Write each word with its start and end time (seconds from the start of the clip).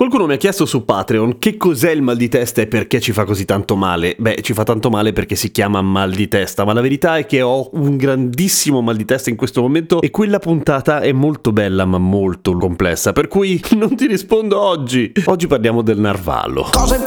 Qualcuno 0.00 0.24
mi 0.24 0.32
ha 0.32 0.38
chiesto 0.38 0.64
su 0.64 0.86
Patreon 0.86 1.36
che 1.38 1.58
cos'è 1.58 1.90
il 1.90 2.00
mal 2.00 2.16
di 2.16 2.30
testa 2.30 2.62
e 2.62 2.66
perché 2.66 3.02
ci 3.02 3.12
fa 3.12 3.24
così 3.24 3.44
tanto 3.44 3.76
male. 3.76 4.16
Beh, 4.18 4.40
ci 4.40 4.54
fa 4.54 4.62
tanto 4.62 4.88
male 4.88 5.12
perché 5.12 5.36
si 5.36 5.50
chiama 5.50 5.82
mal 5.82 6.10
di 6.10 6.26
testa, 6.26 6.64
ma 6.64 6.72
la 6.72 6.80
verità 6.80 7.18
è 7.18 7.26
che 7.26 7.42
ho 7.42 7.68
un 7.74 7.98
grandissimo 7.98 8.80
mal 8.80 8.96
di 8.96 9.04
testa 9.04 9.28
in 9.28 9.36
questo 9.36 9.60
momento 9.60 10.00
e 10.00 10.10
quella 10.10 10.38
puntata 10.38 11.00
è 11.00 11.12
molto 11.12 11.52
bella 11.52 11.84
ma 11.84 11.98
molto 11.98 12.56
complessa, 12.56 13.12
per 13.12 13.28
cui 13.28 13.62
non 13.76 13.94
ti 13.94 14.06
rispondo 14.06 14.58
oggi. 14.58 15.12
Oggi 15.26 15.46
parliamo 15.46 15.82
del 15.82 15.98
narvalo. 15.98 16.70
Cose, 16.72 17.02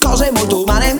cose 0.00 0.30
molto 0.32 0.62
umane. 0.62 0.96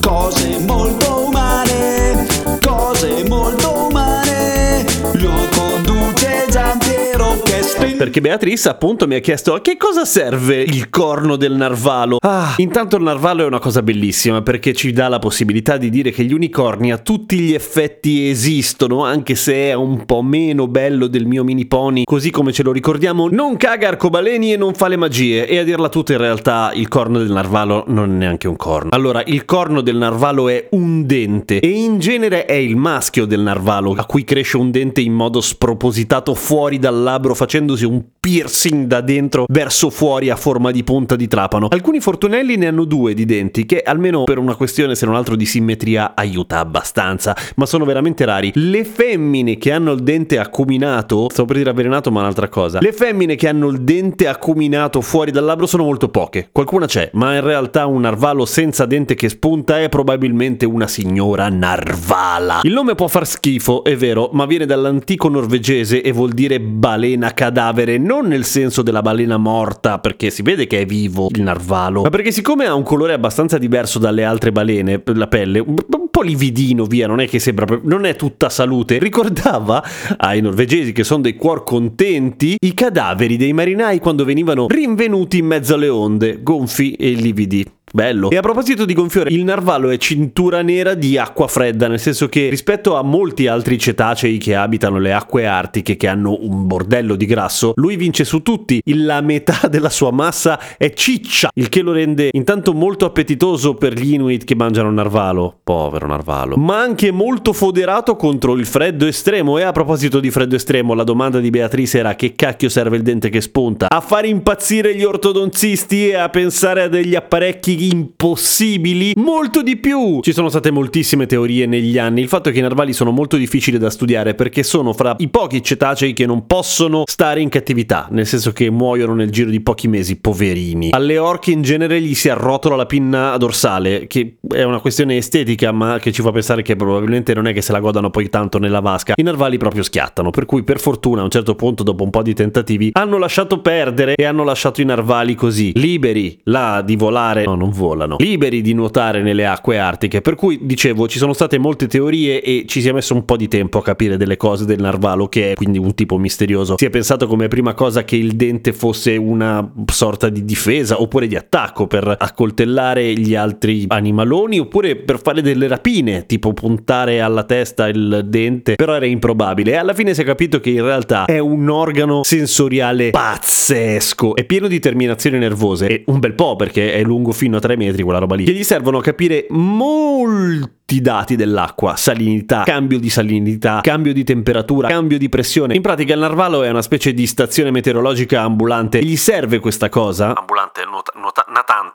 Cose 0.00 0.58
molto 0.60 1.24
umane. 1.26 2.26
Cose 2.64 3.24
molto 3.26 3.86
umane. 3.88 4.84
Lo 5.14 5.32
conduce 5.50 6.46
Giampiero 6.48 7.40
che 7.42 7.62
spin. 7.64 7.93
Perché 8.04 8.20
Beatrice 8.20 8.68
appunto 8.68 9.06
mi 9.06 9.14
ha 9.14 9.20
chiesto 9.20 9.54
a 9.54 9.62
che 9.62 9.78
cosa 9.78 10.04
serve 10.04 10.60
il 10.60 10.90
corno 10.90 11.36
del 11.36 11.54
narvalo. 11.54 12.18
Ah, 12.20 12.52
intanto 12.58 12.96
il 12.96 13.02
narvalo 13.02 13.44
è 13.44 13.46
una 13.46 13.58
cosa 13.58 13.82
bellissima 13.82 14.42
perché 14.42 14.74
ci 14.74 14.92
dà 14.92 15.08
la 15.08 15.18
possibilità 15.18 15.78
di 15.78 15.88
dire 15.88 16.10
che 16.10 16.22
gli 16.24 16.34
unicorni 16.34 16.92
a 16.92 16.98
tutti 16.98 17.38
gli 17.38 17.54
effetti 17.54 18.28
esistono, 18.28 19.06
anche 19.06 19.34
se 19.34 19.54
è 19.54 19.72
un 19.72 20.04
po' 20.04 20.20
meno 20.20 20.68
bello 20.68 21.06
del 21.06 21.24
mio 21.24 21.44
mini 21.44 21.64
pony, 21.64 22.02
così 22.04 22.30
come 22.30 22.52
ce 22.52 22.62
lo 22.62 22.72
ricordiamo, 22.72 23.30
non 23.30 23.56
caga 23.56 23.88
arcobaleni 23.88 24.52
e 24.52 24.58
non 24.58 24.74
fa 24.74 24.88
le 24.88 24.96
magie. 24.96 25.48
E 25.48 25.56
a 25.56 25.64
dirla 25.64 25.88
tutta 25.88 26.12
in 26.12 26.18
realtà 26.18 26.72
il 26.74 26.88
corno 26.88 27.16
del 27.20 27.32
narvalo 27.32 27.84
non 27.86 28.10
è 28.10 28.16
neanche 28.16 28.48
un 28.48 28.56
corno. 28.56 28.90
Allora, 28.92 29.22
il 29.24 29.46
corno 29.46 29.80
del 29.80 29.96
narvalo 29.96 30.50
è 30.50 30.68
un 30.72 31.06
dente 31.06 31.58
e 31.58 31.68
in 31.68 32.00
genere 32.00 32.44
è 32.44 32.52
il 32.52 32.76
maschio 32.76 33.24
del 33.24 33.40
narvalo 33.40 33.94
a 33.96 34.04
cui 34.04 34.24
cresce 34.24 34.58
un 34.58 34.70
dente 34.70 35.00
in 35.00 35.14
modo 35.14 35.40
spropositato 35.40 36.34
fuori 36.34 36.78
dal 36.78 37.02
labbro 37.02 37.34
facendosi 37.34 37.86
un 37.86 37.93
piercing 38.24 38.86
da 38.86 39.02
dentro 39.02 39.44
verso 39.50 39.90
fuori 39.90 40.30
a 40.30 40.36
forma 40.36 40.70
di 40.70 40.82
punta 40.82 41.14
di 41.14 41.28
trapano. 41.28 41.68
Alcuni 41.68 42.00
fortunelli 42.00 42.56
ne 42.56 42.68
hanno 42.68 42.84
due 42.84 43.12
di 43.12 43.26
denti 43.26 43.66
che 43.66 43.82
almeno 43.82 44.24
per 44.24 44.38
una 44.38 44.54
questione 44.54 44.94
se 44.94 45.04
non 45.04 45.14
altro 45.14 45.36
di 45.36 45.44
simmetria 45.44 46.12
aiuta 46.14 46.58
abbastanza, 46.58 47.36
ma 47.56 47.66
sono 47.66 47.84
veramente 47.84 48.24
rari. 48.24 48.50
Le 48.54 48.84
femmine 48.86 49.58
che 49.58 49.72
hanno 49.72 49.92
il 49.92 50.02
dente 50.02 50.38
acuminato, 50.38 51.28
stavo 51.28 51.48
per 51.48 51.58
dire 51.58 51.68
avvelenato 51.68 52.10
ma 52.10 52.20
un'altra 52.20 52.48
cosa. 52.48 52.78
Le 52.80 52.92
femmine 52.94 53.34
che 53.34 53.46
hanno 53.46 53.68
il 53.68 53.82
dente 53.82 54.26
acuminato 54.26 55.02
fuori 55.02 55.30
dal 55.30 55.44
labbro 55.44 55.66
sono 55.66 55.84
molto 55.84 56.08
poche. 56.08 56.48
Qualcuna 56.50 56.86
c'è, 56.86 57.10
ma 57.12 57.34
in 57.34 57.42
realtà 57.42 57.84
un 57.84 58.00
narvalo 58.00 58.46
senza 58.46 58.86
dente 58.86 59.14
che 59.14 59.28
spunta 59.28 59.80
è 59.80 59.90
probabilmente 59.90 60.64
una 60.64 60.86
signora 60.86 61.50
narvala. 61.50 62.60
Il 62.62 62.72
nome 62.72 62.94
può 62.94 63.06
far 63.08 63.26
schifo, 63.26 63.84
è 63.84 63.96
vero, 63.96 64.30
ma 64.32 64.46
viene 64.46 64.64
dall'antico 64.64 65.28
norvegese 65.28 66.00
e 66.00 66.10
vuol 66.10 66.32
dire 66.32 66.58
balena 66.58 67.32
cadavere, 67.34 67.83
non 67.98 68.26
nel 68.26 68.44
senso 68.44 68.82
della 68.82 69.02
balena 69.02 69.36
morta, 69.36 69.98
perché 69.98 70.30
si 70.30 70.42
vede 70.42 70.66
che 70.66 70.80
è 70.80 70.86
vivo 70.86 71.28
il 71.32 71.42
narvalo, 71.42 72.02
ma 72.02 72.10
perché 72.10 72.32
siccome 72.32 72.66
ha 72.66 72.74
un 72.74 72.82
colore 72.82 73.12
abbastanza 73.12 73.58
diverso 73.58 73.98
dalle 73.98 74.24
altre 74.24 74.52
balene, 74.52 75.02
la 75.04 75.28
pelle, 75.28 75.58
un 75.60 76.08
po' 76.10 76.22
lividino 76.22 76.84
via, 76.84 77.06
non 77.06 77.20
è 77.20 77.28
che 77.28 77.38
sembra, 77.38 77.80
non 77.82 78.04
è 78.04 78.16
tutta 78.16 78.48
salute, 78.48 78.98
ricordava 78.98 79.82
ai 80.16 80.40
norvegesi 80.40 80.92
che 80.92 81.04
sono 81.04 81.22
dei 81.22 81.36
cuor 81.36 81.64
contenti 81.64 82.56
i 82.58 82.74
cadaveri 82.74 83.36
dei 83.36 83.52
marinai 83.52 83.98
quando 83.98 84.24
venivano 84.24 84.66
rinvenuti 84.68 85.38
in 85.38 85.46
mezzo 85.46 85.74
alle 85.74 85.88
onde, 85.88 86.42
gonfi 86.42 86.92
e 86.92 87.10
lividi. 87.10 87.64
Bello. 87.94 88.28
E 88.28 88.36
a 88.36 88.40
proposito 88.40 88.84
di 88.84 88.92
gonfiore, 88.92 89.30
il 89.30 89.44
narvalo 89.44 89.88
è 89.88 89.98
cintura 89.98 90.62
nera 90.62 90.94
di 90.94 91.16
acqua 91.16 91.46
fredda, 91.46 91.86
nel 91.86 92.00
senso 92.00 92.28
che 92.28 92.48
rispetto 92.48 92.96
a 92.96 93.04
molti 93.04 93.46
altri 93.46 93.78
cetacei 93.78 94.36
che 94.36 94.56
abitano 94.56 94.98
le 94.98 95.12
acque 95.12 95.46
artiche, 95.46 95.96
che 95.96 96.08
hanno 96.08 96.36
un 96.40 96.66
bordello 96.66 97.14
di 97.14 97.24
grasso, 97.24 97.72
lui 97.76 97.94
vince 97.94 98.24
su 98.24 98.42
tutti. 98.42 98.82
La 98.86 99.20
metà 99.20 99.68
della 99.70 99.90
sua 99.90 100.10
massa 100.10 100.58
è 100.76 100.92
ciccia, 100.92 101.50
il 101.54 101.68
che 101.68 101.82
lo 101.82 101.92
rende 101.92 102.30
intanto 102.32 102.72
molto 102.72 103.04
appetitoso 103.04 103.74
per 103.74 103.92
gli 103.92 104.14
Inuit 104.14 104.42
che 104.42 104.56
mangiano 104.56 104.90
narvalo. 104.90 105.60
Povero 105.62 106.08
narvalo. 106.08 106.56
Ma 106.56 106.80
anche 106.80 107.12
molto 107.12 107.52
foderato 107.52 108.16
contro 108.16 108.56
il 108.56 108.66
freddo 108.66 109.06
estremo. 109.06 109.56
E 109.56 109.62
a 109.62 109.70
proposito 109.70 110.18
di 110.18 110.32
freddo 110.32 110.56
estremo, 110.56 110.94
la 110.94 111.04
domanda 111.04 111.38
di 111.38 111.50
Beatrice 111.50 111.98
era 111.98 112.16
che 112.16 112.34
cacchio 112.34 112.68
serve 112.68 112.96
il 112.96 113.04
dente 113.04 113.28
che 113.28 113.40
spunta? 113.40 113.86
A 113.88 114.00
far 114.00 114.24
impazzire 114.24 114.96
gli 114.96 115.04
ortodonzisti 115.04 116.08
e 116.08 116.16
a 116.16 116.28
pensare 116.28 116.82
a 116.82 116.88
degli 116.88 117.14
apparecchi 117.14 117.82
impossibili? 117.88 119.12
Molto 119.16 119.62
di 119.62 119.76
più! 119.76 120.20
Ci 120.20 120.32
sono 120.32 120.48
state 120.48 120.70
moltissime 120.70 121.26
teorie 121.26 121.66
negli 121.66 121.98
anni. 121.98 122.20
Il 122.20 122.28
fatto 122.28 122.48
è 122.48 122.52
che 122.52 122.58
i 122.58 122.62
narvali 122.62 122.92
sono 122.92 123.10
molto 123.10 123.36
difficili 123.36 123.78
da 123.78 123.90
studiare 123.90 124.34
perché 124.34 124.62
sono 124.62 124.92
fra 124.92 125.14
i 125.18 125.28
pochi 125.28 125.62
cetacei 125.62 126.12
che 126.12 126.26
non 126.26 126.46
possono 126.46 127.04
stare 127.06 127.40
in 127.40 127.48
cattività, 127.48 128.08
nel 128.10 128.26
senso 128.26 128.52
che 128.52 128.70
muoiono 128.70 129.14
nel 129.14 129.30
giro 129.30 129.50
di 129.50 129.60
pochi 129.60 129.88
mesi, 129.88 130.16
poverini. 130.16 130.90
Alle 130.90 131.18
orche 131.18 131.50
in 131.50 131.62
genere 131.62 132.00
gli 132.00 132.14
si 132.14 132.28
arrotola 132.28 132.76
la 132.76 132.86
pinna 132.86 133.36
dorsale, 133.36 134.06
che 134.06 134.36
è 134.48 134.62
una 134.62 134.80
questione 134.80 135.16
estetica, 135.16 135.72
ma 135.72 135.98
che 135.98 136.12
ci 136.12 136.22
fa 136.22 136.32
pensare 136.32 136.62
che 136.62 136.76
probabilmente 136.76 137.34
non 137.34 137.46
è 137.46 137.52
che 137.52 137.62
se 137.62 137.72
la 137.72 137.80
godano 137.80 138.10
poi 138.10 138.28
tanto 138.28 138.58
nella 138.58 138.80
vasca. 138.80 139.14
I 139.16 139.22
narvali 139.22 139.58
proprio 139.58 139.82
schiattano, 139.82 140.30
per 140.30 140.46
cui 140.46 140.62
per 140.62 140.80
fortuna 140.80 141.20
a 141.20 141.24
un 141.24 141.30
certo 141.30 141.54
punto, 141.54 141.82
dopo 141.82 142.04
un 142.04 142.10
po' 142.10 142.22
di 142.22 142.34
tentativi, 142.34 142.90
hanno 142.92 143.18
lasciato 143.18 143.60
perdere 143.60 144.14
e 144.14 144.24
hanno 144.24 144.44
lasciato 144.44 144.80
i 144.80 144.84
narvali 144.84 145.34
così, 145.34 145.72
liberi 145.74 146.40
là 146.44 146.82
di 146.82 146.96
volare, 146.96 147.44
no, 147.44 147.54
non 147.54 147.72
volano, 147.74 148.16
liberi 148.18 148.62
di 148.62 148.72
nuotare 148.72 149.22
nelle 149.22 149.46
acque 149.46 149.78
artiche. 149.78 150.20
Per 150.20 150.34
cui, 150.34 150.60
dicevo, 150.62 151.08
ci 151.08 151.18
sono 151.18 151.32
state 151.32 151.58
molte 151.58 151.86
teorie 151.86 152.40
e 152.40 152.64
ci 152.66 152.80
si 152.80 152.88
è 152.88 152.92
messo 152.92 153.14
un 153.14 153.24
po' 153.24 153.36
di 153.36 153.48
tempo 153.48 153.78
a 153.78 153.82
capire 153.82 154.16
delle 154.16 154.36
cose 154.36 154.64
del 154.64 154.80
narvalo, 154.80 155.28
che 155.28 155.52
è 155.52 155.54
quindi 155.54 155.78
un 155.78 155.94
tipo 155.94 156.16
misterioso. 156.18 156.76
Si 156.78 156.86
è 156.86 156.90
pensato 156.90 157.26
come 157.26 157.48
prima 157.48 157.74
cosa 157.74 158.04
che 158.04 158.16
il 158.16 158.32
dente 158.36 158.72
fosse 158.72 159.16
una 159.16 159.72
sorta 159.86 160.28
di 160.28 160.44
difesa 160.44 161.00
oppure 161.00 161.26
di 161.26 161.36
attacco 161.36 161.86
per 161.86 162.14
accoltellare 162.18 163.12
gli 163.14 163.34
altri 163.34 163.84
animaloni 163.88 164.58
oppure 164.58 164.96
per 164.96 165.20
fare 165.20 165.42
delle 165.42 165.68
rapine, 165.68 166.26
tipo 166.26 166.52
puntare 166.52 167.20
alla 167.20 167.44
testa 167.44 167.88
il 167.88 168.24
dente, 168.26 168.74
però 168.74 168.94
era 168.94 169.06
improbabile 169.06 169.72
e 169.72 169.76
alla 169.76 169.94
fine 169.94 170.14
si 170.14 170.22
è 170.22 170.24
capito 170.24 170.60
che 170.60 170.70
in 170.70 170.82
realtà 170.82 171.24
è 171.24 171.38
un 171.38 171.68
organo 171.68 172.22
sensoriale 172.22 173.10
pazzesco, 173.10 174.36
è 174.36 174.44
pieno 174.44 174.68
di 174.68 174.78
terminazioni 174.78 175.38
nervose 175.38 175.86
e 175.88 176.02
un 176.06 176.18
bel 176.20 176.34
po' 176.34 176.56
perché 176.56 176.92
è 176.94 177.02
lungo 177.02 177.32
fino 177.32 177.56
a 177.56 177.60
3 177.64 177.76
metri 177.76 178.02
quella 178.02 178.18
roba 178.18 178.34
lì, 178.34 178.44
che 178.44 178.52
gli 178.52 178.62
servono 178.62 178.98
a 178.98 179.00
capire 179.00 179.46
molti 179.48 181.00
dati 181.00 181.34
dell'acqua, 181.34 181.96
salinità, 181.96 182.62
cambio 182.64 182.98
di 182.98 183.08
salinità, 183.08 183.80
cambio 183.80 184.12
di 184.12 184.22
temperatura, 184.22 184.88
cambio 184.88 185.16
di 185.16 185.30
pressione. 185.30 185.74
In 185.74 185.80
pratica 185.80 186.12
il 186.12 186.20
narvalo 186.20 186.62
è 186.62 186.68
una 186.68 186.82
specie 186.82 187.14
di 187.14 187.26
stazione 187.26 187.70
meteorologica 187.70 188.42
ambulante. 188.42 188.98
E 188.98 189.04
gli 189.04 189.16
serve 189.16 189.60
questa 189.60 189.88
cosa? 189.88 190.34
Ambulante 190.34 190.84
nuota, 190.84 191.12
nuota, 191.16 191.46
natan- 191.48 191.94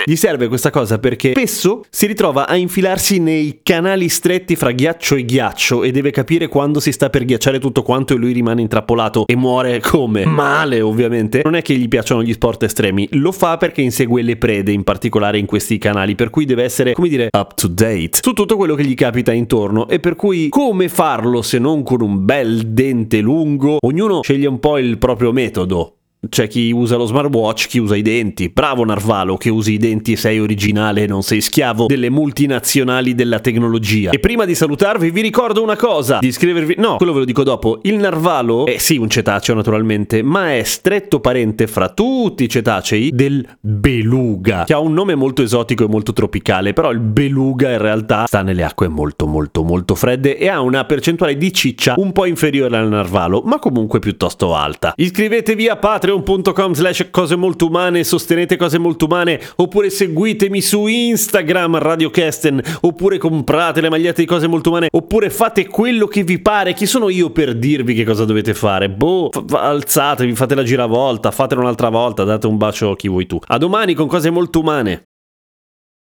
natante. 0.00 0.10
Gli 0.10 0.16
serve 0.16 0.48
questa 0.48 0.70
cosa 0.70 0.98
perché 0.98 1.30
spesso 1.30 1.84
si 1.90 2.06
ritrova 2.06 2.46
a 2.46 2.56
infilarsi 2.56 3.18
nei 3.18 3.60
canali 3.62 4.08
stretti 4.08 4.56
fra 4.56 4.72
ghiaccio 4.72 5.16
e 5.16 5.24
ghiaccio 5.24 5.82
e 5.82 5.90
deve 5.90 6.10
capire 6.10 6.48
quando 6.48 6.80
si 6.80 6.92
sta 6.92 7.10
per 7.10 7.24
ghiacciare 7.24 7.58
tutto 7.58 7.82
quanto 7.82 8.14
e 8.14 8.16
lui 8.16 8.32
rimane 8.32 8.62
intrappolato 8.62 9.24
e 9.26 9.36
muore 9.36 9.80
come? 9.84 10.24
Male, 10.24 10.80
ovviamente. 10.80 11.42
Non 11.44 11.54
è 11.54 11.62
che 11.62 11.74
gli 11.74 11.88
piacciono 11.88 12.22
gli 12.22 12.32
sport 12.32 12.62
estremi, 12.62 13.08
lo 13.12 13.32
fa 13.32 13.56
perché 13.56 13.82
insegue 13.82 14.22
le 14.22 14.36
prede, 14.36 14.72
in 14.72 14.84
particolare 14.84 15.38
in 15.38 15.46
questi 15.46 15.78
canali, 15.78 16.14
per 16.14 16.30
cui 16.30 16.44
deve 16.44 16.64
essere, 16.64 16.92
come 16.92 17.08
dire, 17.08 17.28
up 17.36 17.54
to 17.54 17.68
date 17.68 18.18
su 18.22 18.32
tutto 18.32 18.56
quello 18.56 18.74
che 18.74 18.84
gli 18.84 18.94
capita 18.94 19.32
intorno 19.32 19.88
e 19.88 20.00
per 20.00 20.16
cui 20.16 20.48
come 20.48 20.88
farlo 20.88 21.42
se 21.42 21.58
non 21.58 21.82
con 21.82 22.00
un 22.00 22.24
bel 22.24 22.68
dente 22.68 23.20
lungo? 23.20 23.78
Ognuno 23.80 24.22
sceglie 24.22 24.46
un 24.46 24.58
po' 24.58 24.78
il 24.78 24.98
proprio 24.98 25.32
metodo. 25.32 25.99
C'è 26.28 26.48
chi 26.48 26.70
usa 26.70 26.96
lo 26.96 27.06
smartwatch, 27.06 27.66
chi 27.66 27.78
usa 27.78 27.96
i 27.96 28.02
denti. 28.02 28.50
Bravo 28.50 28.84
Narvalo 28.84 29.38
che 29.38 29.48
usi 29.48 29.72
i 29.72 29.78
denti 29.78 30.12
e 30.12 30.16
sei 30.16 30.38
originale 30.38 31.04
e 31.04 31.06
non 31.06 31.22
sei 31.22 31.40
schiavo 31.40 31.86
delle 31.86 32.10
multinazionali 32.10 33.14
della 33.14 33.40
tecnologia. 33.40 34.10
E 34.10 34.18
prima 34.18 34.44
di 34.44 34.54
salutarvi 34.54 35.10
vi 35.10 35.22
ricordo 35.22 35.62
una 35.62 35.76
cosa, 35.76 36.18
di 36.20 36.26
iscrivervi... 36.26 36.74
No, 36.76 36.96
quello 36.96 37.14
ve 37.14 37.20
lo 37.20 37.24
dico 37.24 37.42
dopo. 37.42 37.78
Il 37.84 37.94
Narvalo 37.96 38.66
è 38.66 38.76
sì 38.76 38.98
un 38.98 39.08
cetaceo 39.08 39.54
naturalmente, 39.54 40.22
ma 40.22 40.54
è 40.54 40.62
stretto 40.62 41.20
parente 41.20 41.66
fra 41.66 41.88
tutti 41.88 42.44
i 42.44 42.48
cetacei 42.50 43.08
del 43.14 43.46
beluga, 43.58 44.64
che 44.64 44.74
ha 44.74 44.78
un 44.78 44.92
nome 44.92 45.14
molto 45.14 45.40
esotico 45.40 45.84
e 45.84 45.88
molto 45.88 46.12
tropicale, 46.12 46.74
però 46.74 46.90
il 46.90 47.00
beluga 47.00 47.70
in 47.70 47.78
realtà 47.78 48.26
sta 48.26 48.42
nelle 48.42 48.62
acque 48.62 48.88
molto 48.88 49.26
molto 49.26 49.62
molto 49.62 49.94
fredde 49.94 50.36
e 50.36 50.48
ha 50.48 50.60
una 50.60 50.84
percentuale 50.84 51.38
di 51.38 51.50
ciccia 51.50 51.94
un 51.96 52.12
po' 52.12 52.26
inferiore 52.26 52.76
al 52.76 52.88
narvalo, 52.88 53.40
ma 53.46 53.58
comunque 53.58 54.00
piuttosto 54.00 54.54
alta. 54.54 54.92
Iscrivetevi 54.94 55.66
a 55.66 55.76
patreon.com 56.18 56.72
slash 56.72 57.10
cose 57.10 57.36
molto 57.36 57.66
umane, 57.66 58.02
sostenete 58.02 58.56
cose 58.56 58.78
molto 58.78 59.04
umane, 59.04 59.40
oppure 59.56 59.90
seguitemi 59.90 60.60
su 60.60 60.86
Instagram 60.86 61.78
Radio 61.78 62.10
Kesten, 62.10 62.60
oppure 62.80 63.18
comprate 63.18 63.80
le 63.80 63.88
magliette 63.88 64.22
di 64.22 64.26
cose 64.26 64.48
molto 64.48 64.70
umane, 64.70 64.88
oppure 64.90 65.30
fate 65.30 65.68
quello 65.68 66.06
che 66.06 66.24
vi 66.24 66.40
pare. 66.40 66.72
Chi 66.72 66.86
sono 66.86 67.08
io 67.08 67.30
per 67.30 67.54
dirvi 67.54 67.94
che 67.94 68.04
cosa 68.04 68.24
dovete 68.24 68.54
fare? 68.54 68.90
Boh, 68.90 69.30
f- 69.30 69.54
alzatevi, 69.54 70.34
fate 70.34 70.54
la 70.54 70.64
giravolta, 70.64 71.30
fatela 71.30 71.60
un'altra 71.60 71.88
volta, 71.88 72.24
date 72.24 72.46
un 72.46 72.56
bacio 72.56 72.90
a 72.90 72.96
chi 72.96 73.08
vuoi 73.08 73.26
tu. 73.26 73.38
A 73.46 73.58
domani 73.58 73.94
con 73.94 74.08
cose 74.08 74.30
molto 74.30 74.60
umane. 74.60 75.09